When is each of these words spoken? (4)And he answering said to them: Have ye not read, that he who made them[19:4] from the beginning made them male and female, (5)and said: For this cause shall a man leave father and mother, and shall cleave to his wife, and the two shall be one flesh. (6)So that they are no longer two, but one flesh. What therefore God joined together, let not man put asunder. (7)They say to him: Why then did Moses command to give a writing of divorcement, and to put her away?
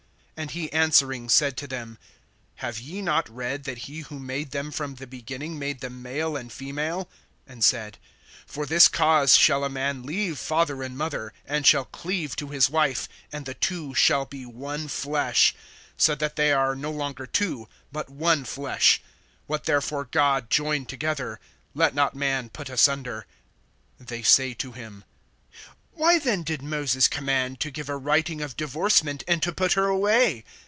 (4)And 0.41 0.49
he 0.49 0.73
answering 0.73 1.29
said 1.29 1.55
to 1.57 1.67
them: 1.67 1.99
Have 2.55 2.79
ye 2.79 3.03
not 3.03 3.29
read, 3.29 3.63
that 3.65 3.77
he 3.77 3.99
who 3.99 4.17
made 4.17 4.49
them[19:4] 4.49 4.73
from 4.73 4.95
the 4.95 5.05
beginning 5.05 5.59
made 5.59 5.81
them 5.81 6.01
male 6.01 6.35
and 6.35 6.51
female, 6.51 7.07
(5)and 7.47 7.61
said: 7.63 7.99
For 8.47 8.65
this 8.65 8.87
cause 8.87 9.37
shall 9.37 9.63
a 9.63 9.69
man 9.69 10.01
leave 10.01 10.39
father 10.39 10.81
and 10.81 10.97
mother, 10.97 11.31
and 11.45 11.67
shall 11.67 11.85
cleave 11.85 12.35
to 12.37 12.47
his 12.47 12.71
wife, 12.71 13.07
and 13.31 13.45
the 13.45 13.53
two 13.53 13.93
shall 13.93 14.25
be 14.25 14.43
one 14.43 14.87
flesh. 14.87 15.53
(6)So 15.99 16.17
that 16.17 16.37
they 16.37 16.51
are 16.51 16.75
no 16.75 16.89
longer 16.89 17.27
two, 17.27 17.67
but 17.91 18.09
one 18.09 18.43
flesh. 18.43 18.99
What 19.45 19.65
therefore 19.65 20.05
God 20.05 20.49
joined 20.49 20.89
together, 20.89 21.39
let 21.75 21.93
not 21.93 22.15
man 22.15 22.49
put 22.49 22.67
asunder. 22.67 23.27
(7)They 24.03 24.25
say 24.25 24.53
to 24.55 24.71
him: 24.71 25.03
Why 25.93 26.17
then 26.17 26.41
did 26.41 26.63
Moses 26.63 27.07
command 27.07 27.59
to 27.59 27.69
give 27.69 27.87
a 27.89 27.97
writing 27.97 28.41
of 28.41 28.57
divorcement, 28.57 29.23
and 29.27 29.43
to 29.43 29.51
put 29.51 29.73
her 29.73 29.85
away? 29.85 30.45